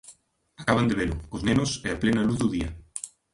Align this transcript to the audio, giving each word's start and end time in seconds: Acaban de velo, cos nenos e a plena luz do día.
Acaban 0.61 0.87
de 0.87 0.95
velo, 0.99 1.15
cos 1.31 1.43
nenos 1.47 1.71
e 1.85 1.87
a 1.91 1.99
plena 2.01 2.25
luz 2.27 2.37
do 2.41 2.47
día. 2.55 2.69